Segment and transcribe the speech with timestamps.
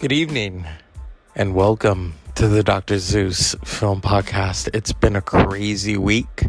[0.00, 0.64] Good evening
[1.36, 2.98] and welcome to the Dr.
[2.98, 4.70] Zeus Film Podcast.
[4.72, 6.46] It's been a crazy week.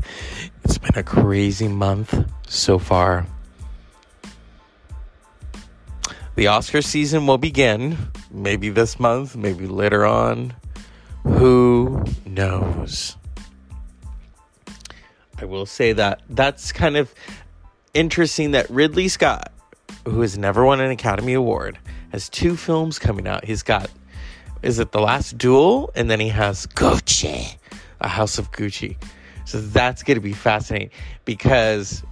[0.63, 2.17] It's been a crazy month
[2.48, 3.27] so far.
[6.35, 7.98] The Oscar season will begin
[8.31, 10.54] maybe this month, maybe later on.
[11.23, 13.18] Who knows?
[15.40, 17.13] I will say that that's kind of
[17.93, 19.52] interesting that Ridley Scott,
[20.05, 21.79] who has never won an Academy Award,
[22.11, 23.45] has two films coming out.
[23.45, 23.89] He's got,
[24.61, 25.91] is it The Last Duel?
[25.95, 27.55] And then he has Gucci,
[28.01, 28.97] A House of Gucci.
[29.45, 30.91] So that's going to be fascinating
[31.25, 32.03] because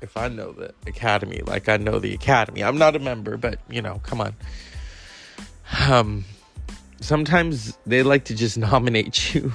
[0.00, 3.58] if I know the Academy, like I know the Academy, I'm not a member, but
[3.68, 4.34] you know, come on.
[5.88, 6.24] Um,
[7.00, 9.52] sometimes they like to just nominate you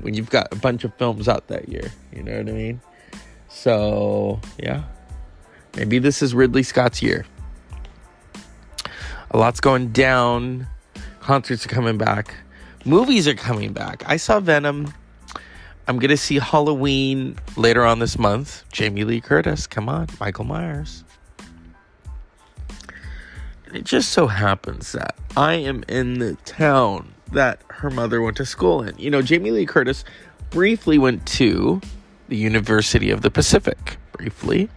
[0.00, 1.92] when you've got a bunch of films out that year.
[2.12, 2.80] You know what I mean?
[3.48, 4.84] So, yeah.
[5.76, 7.26] Maybe this is Ridley Scott's year.
[9.32, 10.66] A lot's going down.
[11.20, 12.34] Concerts are coming back.
[12.84, 14.04] Movies are coming back.
[14.06, 14.94] I saw Venom.
[15.88, 18.64] I'm going to see Halloween later on this month.
[18.72, 19.66] Jamie Lee Curtis.
[19.66, 20.06] Come on.
[20.20, 21.02] Michael Myers.
[23.66, 28.36] And it just so happens that I am in the town that her mother went
[28.36, 28.96] to school in.
[28.96, 30.04] You know, Jamie Lee Curtis
[30.50, 31.80] briefly went to
[32.28, 33.96] the University of the Pacific.
[34.12, 34.70] Briefly.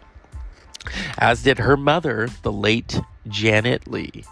[1.20, 4.24] As did her mother, the late Janet Leigh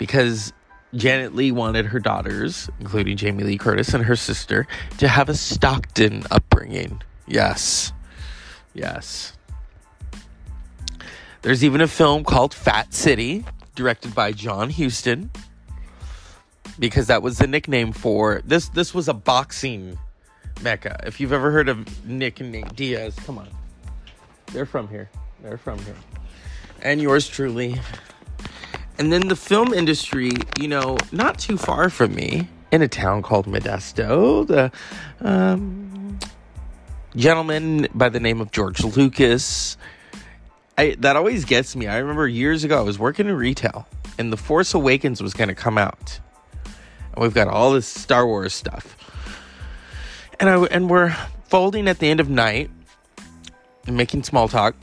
[0.00, 0.54] because
[0.94, 5.34] Janet Leigh wanted her daughters, including Jamie Lee Curtis and her sister, to have a
[5.34, 7.02] Stockton upbringing.
[7.28, 7.92] Yes.
[8.72, 9.34] Yes.
[11.42, 15.30] There's even a film called Fat City, directed by John Huston,
[16.78, 18.70] because that was the nickname for this.
[18.70, 19.98] This was a boxing
[20.62, 20.98] mecca.
[21.04, 23.48] If you've ever heard of Nick and Nate Diaz, come on.
[24.46, 25.10] They're from here.
[25.42, 25.96] They're from here.
[26.80, 27.78] And yours truly,
[29.00, 30.30] and then the film industry,
[30.60, 34.70] you know, not too far from me, in a town called Modesto, the
[35.26, 36.18] um,
[37.16, 39.78] gentleman by the name of George Lucas.
[40.76, 41.86] I, that always gets me.
[41.86, 43.88] I remember years ago, I was working in retail,
[44.18, 46.20] and The Force Awakens was going to come out.
[47.14, 48.98] And we've got all this Star Wars stuff.
[50.38, 52.70] And, I, and we're folding at the end of night
[53.86, 54.74] and making small talk.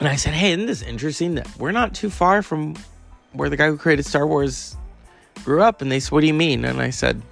[0.00, 2.76] And I said, Hey, isn't this interesting that we're not too far from
[3.32, 4.76] where the guy who created Star Wars
[5.44, 5.82] grew up.
[5.82, 6.64] And they said, What do you mean?
[6.64, 7.22] And I said,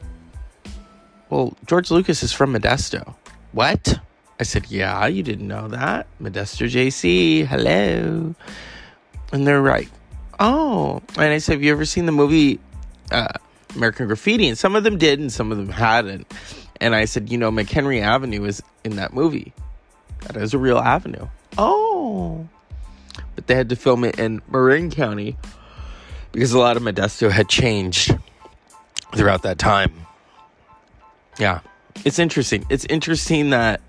[1.30, 3.14] Well, George Lucas is from Modesto.
[3.52, 3.98] What?
[4.40, 6.06] I said, Yeah, you didn't know that.
[6.20, 8.34] Modesto JC, hello.
[9.32, 9.88] And they're like,
[10.38, 11.02] Oh.
[11.16, 12.60] And I said, Have you ever seen the movie
[13.10, 13.28] uh,
[13.74, 14.48] American Graffiti?
[14.48, 16.32] And some of them did, and some of them hadn't.
[16.80, 19.52] And I said, You know, McHenry Avenue is in that movie.
[20.20, 21.26] That is a real avenue.
[21.58, 22.48] Oh.
[23.34, 25.36] But they had to film it in Marin County
[26.34, 28.18] because a lot of Modesto had changed
[29.14, 29.92] throughout that time.
[31.38, 31.60] Yeah,
[32.04, 32.66] it's interesting.
[32.68, 33.80] It's interesting that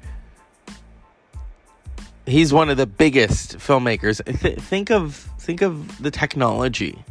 [2.27, 4.23] he's one of the biggest filmmakers.
[4.41, 7.03] Th- think of think of the technology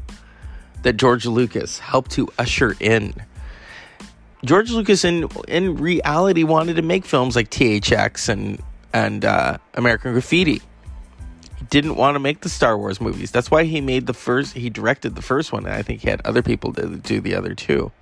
[0.82, 3.14] that George Lucas helped to usher in.
[4.44, 8.62] George Lucas, in in reality, wanted to make films like THX and
[8.92, 10.62] and uh, American Graffiti
[11.68, 13.30] didn't want to make the Star Wars movies.
[13.30, 16.10] That's why he made the first, he directed the first one, and I think he
[16.10, 17.92] had other people do the other two.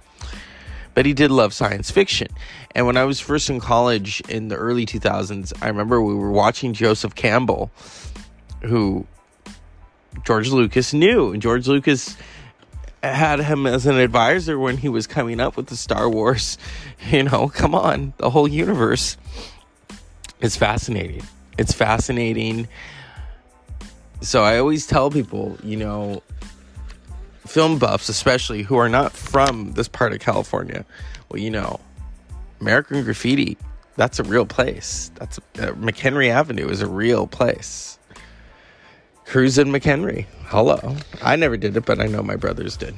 [0.94, 2.28] But he did love science fiction.
[2.74, 6.30] And when I was first in college in the early 2000s, I remember we were
[6.30, 7.70] watching Joseph Campbell,
[8.62, 9.06] who
[10.24, 11.32] George Lucas knew.
[11.32, 12.16] And George Lucas
[13.02, 16.58] had him as an advisor when he was coming up with the Star Wars.
[17.10, 19.16] You know, come on, the whole universe
[20.40, 21.24] is fascinating.
[21.58, 22.68] It's fascinating
[24.22, 26.22] so I always tell people, you know,
[27.46, 30.84] film buffs, especially who are not from this part of California,
[31.28, 31.80] well, you know,
[32.60, 33.58] American Graffiti,
[33.96, 35.10] that's a real place.
[35.16, 37.98] That's uh, McHenry Avenue is a real place.
[39.26, 40.26] Cruising McHenry.
[40.46, 40.96] Hello.
[41.22, 42.94] I never did it, but I know my brothers did.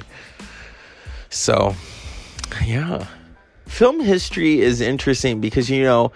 [1.30, 1.74] So,
[2.64, 3.06] yeah.
[3.66, 6.12] Film history is interesting because, you know,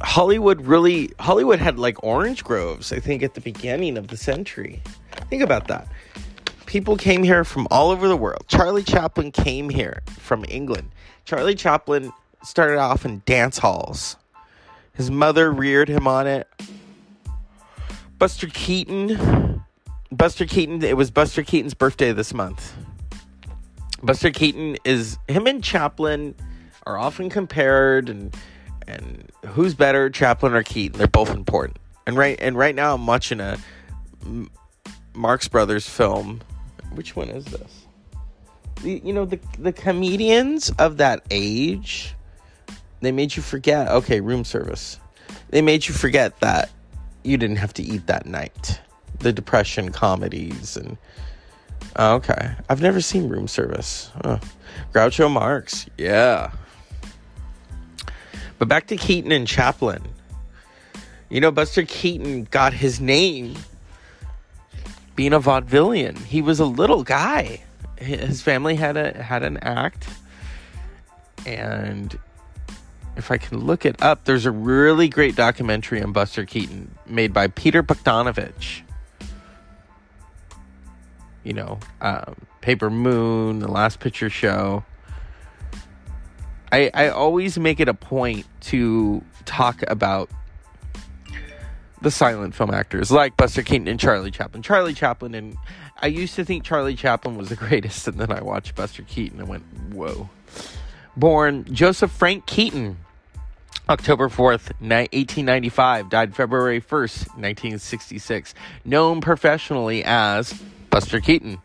[0.00, 4.82] Hollywood really Hollywood had like orange groves, I think at the beginning of the century.
[5.28, 5.88] Think about that.
[6.66, 8.44] People came here from all over the world.
[8.48, 10.90] Charlie Chaplin came here from England.
[11.24, 12.12] Charlie Chaplin
[12.42, 14.16] started off in dance halls.
[14.92, 16.48] His mother reared him on it.
[18.18, 19.56] Buster Keaton
[20.12, 22.74] Buster Keaton, it was Buster Keaton's birthday this month.
[24.02, 26.34] Buster Keaton is him and Chaplin
[26.86, 28.34] are often compared and
[28.86, 30.98] and who's better, Chaplin or Keaton?
[30.98, 31.78] They're both important.
[32.06, 33.58] And right and right now, I'm watching a
[35.14, 36.40] Marx Brothers film,
[36.94, 37.86] which one is this?
[38.82, 42.14] The, you know the the comedians of that age,
[43.00, 43.88] they made you forget.
[43.88, 45.00] Okay, room service.
[45.50, 46.70] They made you forget that
[47.24, 48.80] you didn't have to eat that night.
[49.18, 50.96] The depression comedies and
[51.98, 54.10] okay, I've never seen room service.
[54.24, 54.38] Oh.
[54.92, 56.52] Groucho Marx, yeah.
[58.58, 60.02] But back to Keaton and Chaplin.
[61.28, 63.56] You know, Buster Keaton got his name
[65.16, 66.16] being a vaudevillian.
[66.18, 67.62] He was a little guy.
[67.98, 70.06] His family had a had an act,
[71.46, 72.16] and
[73.16, 77.32] if I can look it up, there's a really great documentary on Buster Keaton made
[77.32, 78.82] by Peter Bogdanovich.
[81.42, 84.84] You know, um, Paper Moon, The Last Picture Show.
[86.72, 90.30] I I always make it a point to talk about
[92.02, 94.62] the silent film actors like Buster Keaton and Charlie Chaplin.
[94.62, 95.56] Charlie Chaplin and
[96.00, 99.40] I used to think Charlie Chaplin was the greatest, and then I watched Buster Keaton
[99.40, 100.28] and went, "Whoa!"
[101.16, 102.98] Born Joseph Frank Keaton,
[103.88, 108.54] October 4th, 1895, died February 1st, 1966.
[108.84, 110.52] Known professionally as
[110.90, 111.58] Buster Keaton,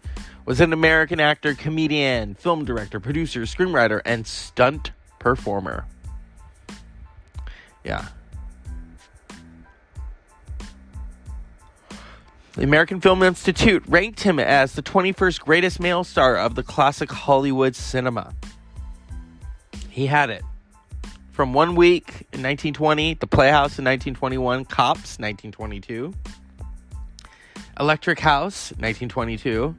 [0.52, 5.86] was an American actor, comedian, film director, producer, screenwriter, and stunt performer.
[7.86, 8.06] Yeah.
[12.56, 17.10] The American Film Institute ranked him as the 21st greatest male star of the classic
[17.10, 18.34] Hollywood cinema.
[19.90, 20.44] He had it.
[21.32, 26.14] From One Week in 1920, The Playhouse in 1921, Cops 1922,
[27.80, 29.78] Electric House 1922.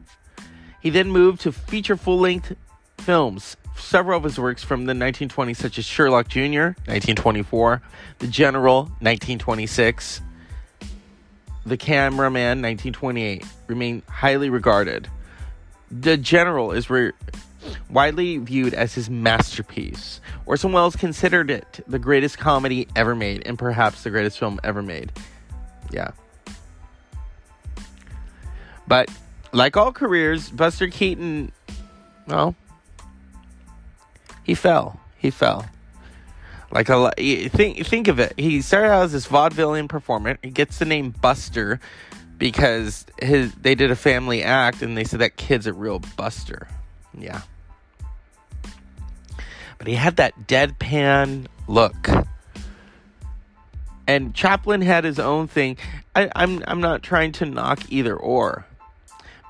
[0.82, 2.56] He then moved to feature full length
[2.98, 3.56] films.
[3.76, 7.80] Several of his works from the 1920s, such as Sherlock Jr., 1924,
[8.18, 10.20] The General, 1926,
[11.64, 15.08] The Cameraman, 1928, remain highly regarded.
[15.90, 17.12] The General is re-
[17.88, 20.20] widely viewed as his masterpiece.
[20.46, 24.82] Orson Welles considered it the greatest comedy ever made and perhaps the greatest film ever
[24.82, 25.12] made.
[25.92, 26.10] Yeah.
[28.88, 29.10] But
[29.52, 31.52] like all careers, Buster Keaton,
[32.26, 32.54] well,
[34.44, 34.98] he fell.
[35.18, 35.66] He fell.
[36.70, 37.12] Like a
[37.50, 38.32] think think of it.
[38.38, 40.38] He started out as this vaudevillian performer.
[40.42, 41.80] He gets the name Buster
[42.38, 46.66] because his they did a family act and they said that kid's a real buster.
[47.16, 47.42] Yeah.
[49.78, 52.08] But he had that deadpan look.
[54.06, 55.76] And Chaplin had his own thing.
[56.16, 58.66] I, I'm I'm not trying to knock either or.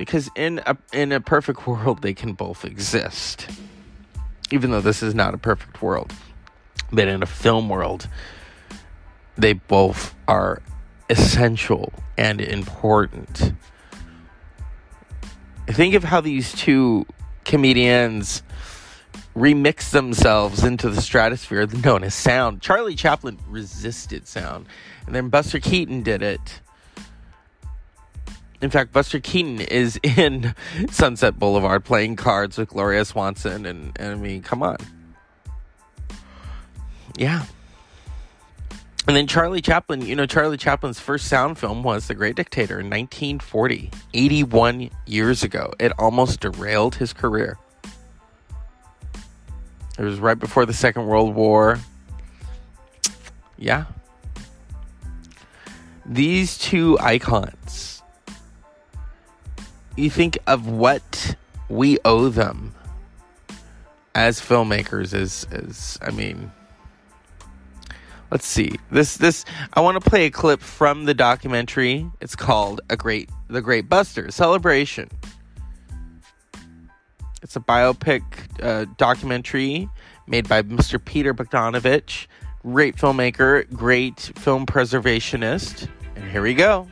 [0.02, 3.46] Because in a in a perfect world they can both exist.
[4.50, 6.12] Even though this is not a perfect world.
[6.90, 8.08] But in a film world,
[9.36, 10.60] they both are
[11.08, 13.52] essential and important.
[15.68, 17.06] Think of how these two
[17.44, 18.42] comedians
[19.36, 22.60] remix themselves into the stratosphere known as sound.
[22.60, 24.66] Charlie Chaplin resisted sound,
[25.06, 26.60] and then Buster Keaton did it.
[28.62, 30.54] In fact, Buster Keaton is in
[30.90, 34.78] Sunset Boulevard playing cards with Gloria Swanson, and, and I mean, come on.
[37.18, 37.44] Yeah.
[39.08, 42.78] And then Charlie Chaplin, you know, Charlie Chaplin's first sound film was The Great Dictator
[42.78, 45.72] in 1940, 81 years ago.
[45.80, 47.58] It almost derailed his career.
[49.98, 51.80] It was right before the Second World War.
[53.58, 53.86] Yeah.
[56.06, 57.91] These two icons,
[59.96, 61.36] you think of what
[61.68, 62.74] we owe them
[64.14, 66.50] as filmmakers is is I mean
[68.30, 68.72] let's see.
[68.90, 69.44] This this
[69.74, 72.10] i want to play a clip from the documentary.
[72.20, 75.08] It's called a great the great buster celebration.
[77.42, 78.22] It's a biopic
[78.62, 79.88] uh, documentary
[80.26, 82.26] made by mr peter bogdanovich.
[82.62, 85.88] Great filmmaker great film preservationist.
[86.16, 86.86] And here we go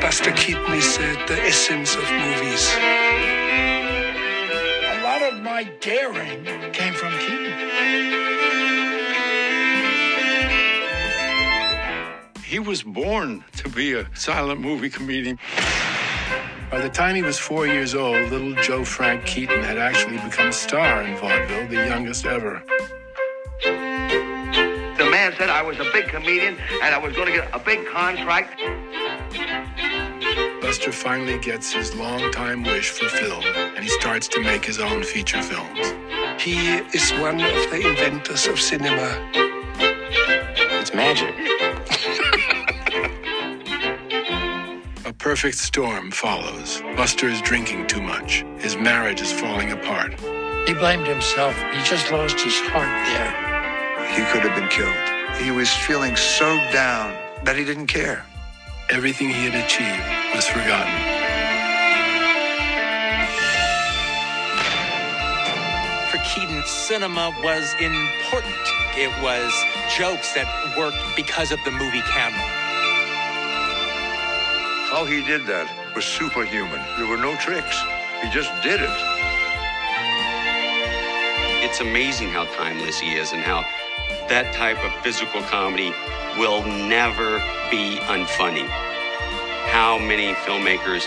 [0.00, 2.70] buster keaton said the essence of movies
[4.84, 7.46] a lot of my daring came from keaton
[12.46, 15.36] He was born to be a silent movie comedian.
[16.70, 20.48] By the time he was four years old, little Joe Frank Keaton had actually become
[20.48, 22.62] a star in vaudeville, the youngest ever.
[23.62, 27.58] The man said I was a big comedian and I was going to get a
[27.58, 28.60] big contract.
[30.76, 35.40] Buster finally gets his long-time wish fulfilled, and he starts to make his own feature
[35.40, 35.94] films.
[36.38, 39.26] He is one of the inventors of cinema.
[39.32, 41.34] It's magic.
[45.06, 46.82] A perfect storm follows.
[46.94, 48.44] Buster is drinking too much.
[48.58, 50.20] His marriage is falling apart.
[50.68, 51.56] He blamed himself.
[51.72, 53.32] He just lost his heart there.
[54.10, 54.94] He could have been killed.
[55.42, 58.26] He was feeling so down that he didn't care.
[58.88, 61.18] Everything he had achieved was forgotten.
[66.10, 68.54] For Keaton, cinema was important.
[68.96, 69.52] It was
[69.96, 70.46] jokes that
[70.78, 72.40] worked because of the movie camera.
[74.72, 76.80] How he did that was superhuman.
[76.96, 77.78] There were no tricks.
[78.22, 78.96] He just did it.
[81.64, 83.64] It's amazing how timeless he is and how
[84.28, 85.92] that type of physical comedy
[86.38, 87.38] will never
[87.70, 88.66] be unfunny.
[89.70, 91.06] How many filmmakers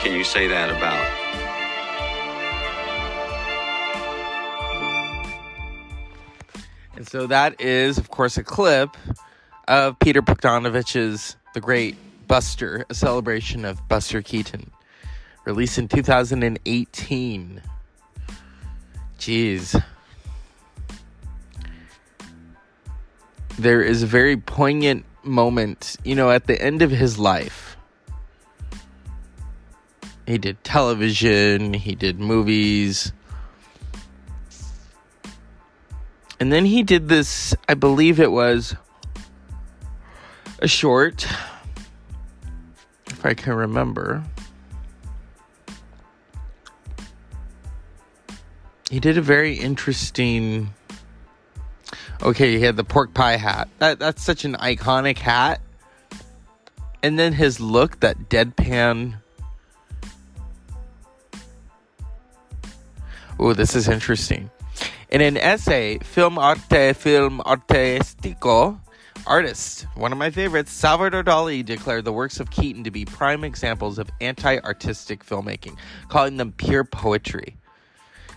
[0.00, 1.26] can you say that about?
[6.96, 8.96] And so that is, of course, a clip
[9.68, 14.70] of Peter Bogdanovich's The Great Buster, a celebration of Buster Keaton,
[15.44, 17.62] released in 2018.
[19.18, 19.84] Jeez.
[23.58, 27.76] There is a very poignant moment, you know, at the end of his life.
[30.26, 33.12] He did television, he did movies.
[36.38, 38.76] And then he did this, I believe it was
[40.58, 41.26] a short,
[43.06, 44.22] if I can remember.
[48.90, 50.74] He did a very interesting.
[52.22, 53.68] Okay, he had the pork pie hat.
[53.78, 55.60] That that's such an iconic hat.
[57.02, 59.16] And then his look, that deadpan.
[63.38, 64.50] Oh, this is interesting.
[65.10, 68.80] In an essay, Film Arte Film Artistico,
[69.26, 73.44] artist, one of my favorites, Salvador Dali declared the works of Keaton to be prime
[73.44, 75.76] examples of anti artistic filmmaking,
[76.08, 77.56] calling them pure poetry.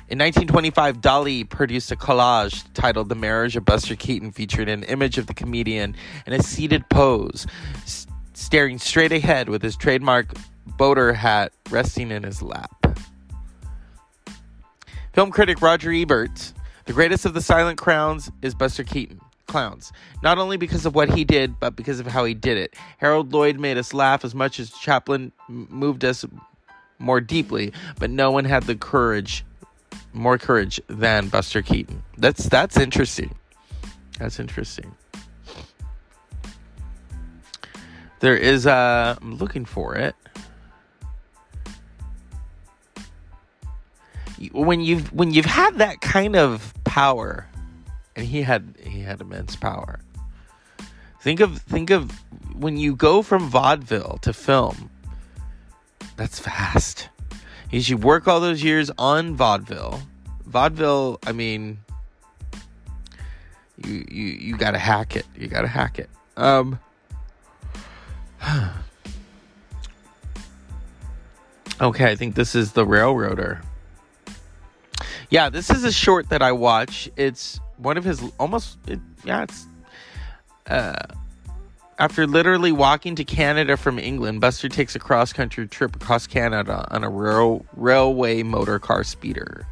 [0.10, 5.20] In 1925, Dali produced a collage titled The Marriage of Buster Keaton, featuring an image
[5.20, 7.46] of the comedian in a seated pose,
[7.84, 10.34] s- staring straight ahead with his trademark
[10.66, 12.72] boater hat resting in his lap.
[15.13, 16.54] Film critic Roger Ebert,
[16.86, 19.22] the greatest of the silent crowns is Buster Keaton.
[19.46, 19.92] Clowns.
[20.24, 22.74] Not only because of what he did, but because of how he did it.
[22.98, 26.25] Harold Lloyd made us laugh as much as Chaplin moved us
[26.98, 29.46] more deeply, but no one had the courage,
[30.13, 32.03] more courage than Buster Keaton.
[32.17, 33.36] That's that's interesting.
[34.17, 34.96] That's interesting.
[38.19, 39.17] There is a.
[39.22, 40.15] I'm looking for it.
[44.51, 47.48] when you've when you've had that kind of power
[48.15, 50.00] and he had he had immense power
[51.22, 52.12] think of think of
[52.55, 54.89] when you go from vaudeville to film
[56.15, 57.10] that's fast
[57.72, 60.02] you should work all those years on vaudeville.
[60.46, 61.80] Vaudeville i mean
[63.86, 65.26] you you you gotta hack it.
[65.38, 66.10] You gotta hack it.
[66.38, 66.80] Um
[71.82, 73.62] okay i think this is the Railrodder.
[75.30, 77.10] Yeah, this is a short that I watch.
[77.16, 79.68] It's one of his almost it, yeah, it's
[80.68, 80.96] uh
[82.00, 86.88] after literally walking to Canada from England, Buster takes a cross country trip across Canada
[86.89, 89.68] on a rail, railway motor car speeder.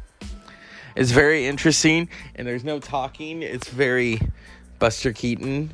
[0.94, 3.42] It's very interesting, and there's no talking.
[3.42, 4.20] It's very
[4.78, 5.72] Buster Keaton.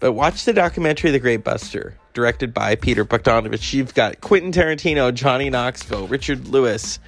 [0.00, 3.72] But watch the documentary The Great Buster, directed by Peter Bogdanovich.
[3.72, 6.98] You've got Quentin Tarantino, Johnny Knoxville, Richard Lewis,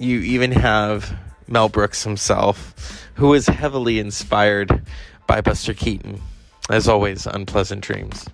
[0.00, 1.14] you even have
[1.46, 4.82] Mel Brooks himself, who is heavily inspired
[5.30, 6.20] by Buster Keaton.
[6.70, 8.26] As always, unpleasant dreams.